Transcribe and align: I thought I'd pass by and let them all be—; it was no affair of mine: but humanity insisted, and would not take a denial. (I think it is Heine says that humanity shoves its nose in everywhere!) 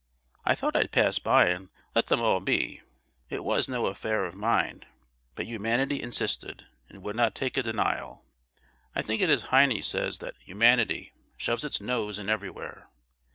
I 0.45 0.55
thought 0.55 0.75
I'd 0.75 0.89
pass 0.91 1.19
by 1.19 1.49
and 1.49 1.69
let 1.93 2.07
them 2.07 2.21
all 2.21 2.39
be—; 2.39 2.81
it 3.29 3.43
was 3.43 3.69
no 3.69 3.85
affair 3.85 4.25
of 4.25 4.33
mine: 4.33 4.83
but 5.35 5.45
humanity 5.45 6.01
insisted, 6.01 6.65
and 6.89 7.03
would 7.03 7.15
not 7.15 7.35
take 7.35 7.55
a 7.55 7.61
denial. 7.61 8.25
(I 8.95 9.03
think 9.03 9.21
it 9.21 9.29
is 9.29 9.49
Heine 9.53 9.83
says 9.83 10.17
that 10.17 10.37
humanity 10.41 11.13
shoves 11.37 11.63
its 11.63 11.79
nose 11.79 12.17
in 12.17 12.29
everywhere!) 12.29 12.87